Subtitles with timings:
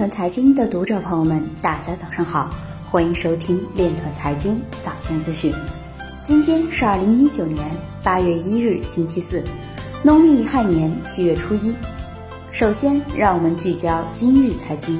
[0.00, 2.48] 团财经的读者朋友们，大家早上好，
[2.90, 5.52] 欢迎收听链团财经早间资讯。
[6.24, 7.58] 今天是二零一九年
[8.02, 9.44] 八月一日，星期四，
[10.02, 11.76] 农历亥年七月初一。
[12.50, 14.98] 首先，让我们聚焦今日财经。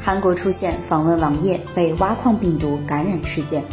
[0.00, 3.64] 韩国出现访问网页被挖矿病毒感染事件。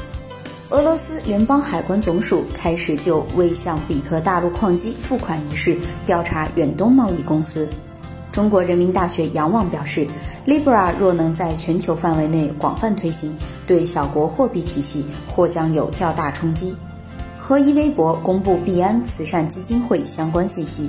[0.72, 5.78] 俄罗斯联邦海关总署开始就未向比特大陆矿机付款一事
[6.08, 7.70] 调查远东贸易公司。
[8.38, 10.06] 中国人民大学杨望表示
[10.46, 13.36] ，Libra 若能在全球范围内广泛推行，
[13.66, 16.76] 对小国货币体系或将有较大冲击。
[17.40, 20.88] 合一微博公布币安慈善基金会相关信息，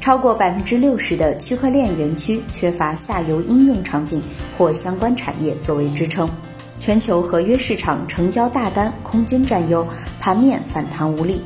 [0.00, 4.22] 超过百分之六十的区块链园区缺乏下游应用场景
[4.56, 6.26] 或相关产业作为支撑。
[6.78, 9.86] 全球合约市场成交大单空军占优，
[10.18, 11.42] 盘面反弹无力。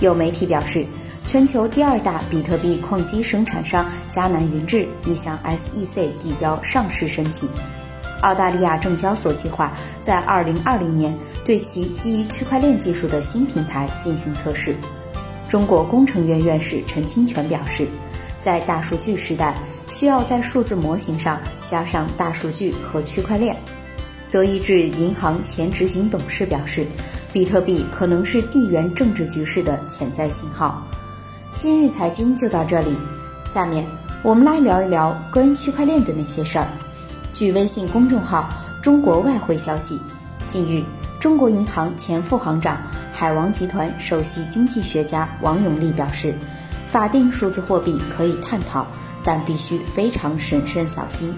[0.00, 0.84] 有媒体表示，
[1.26, 7.48] 全球第二大比特币矿机生产商迦南云智已向 SEC 递交上市申请。
[8.20, 14.76] 澳大利亚证交所计划在2020年对其基于区块链技术的新平台进行测试。
[15.48, 17.86] 中国工程院院士陈清泉表示，
[18.40, 19.54] 在大数据时代，
[19.90, 23.56] 需要在数字模型上加上大数据和区块链。
[24.30, 26.86] 德意志银行前执行董事表示，
[27.32, 30.86] 比特币可能是地缘政治局势的潜在信号。
[31.56, 32.96] 今日财经就到这里，
[33.44, 33.86] 下面
[34.22, 36.66] 我们来聊一聊关于区块链的那些事儿。
[37.32, 38.48] 据微信公众号
[38.82, 40.00] “中国外汇”消息，
[40.48, 40.84] 近日，
[41.20, 42.76] 中国银行前副行长、
[43.12, 46.34] 海王集团首席经济学家王永利表示，
[46.86, 48.86] 法定数字货币可以探讨，
[49.22, 51.32] 但必须非常审慎小心。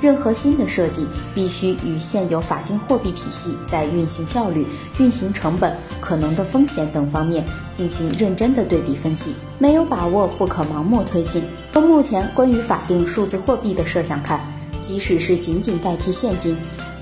[0.00, 4.66] 任何新的设计必须与现有法定货币体系在运行效率、
[4.98, 9.32] 运行成本、可能的风险等方面进行认真的对比分析。
[9.58, 11.42] 没有把握不可盲目推进。
[11.72, 14.40] 从目前关于法定数字货币的设想看，
[14.82, 16.56] 即使是仅仅代替现金，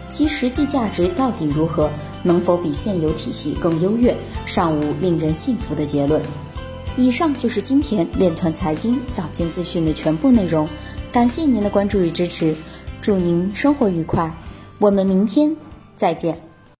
[0.08, 1.91] 其实际价值到底如何，
[2.23, 4.14] 能否比现有体系更优越，
[4.47, 6.23] 尚无令人信服的结论。
[6.96, 10.69] 以上就是今天链团财经早间资讯的全部内容，
[11.11, 12.55] 感谢您的关注与支持。
[13.05, 14.33] 祝您生活愉快，
[14.79, 15.55] 我们明天
[15.95, 16.54] 再见。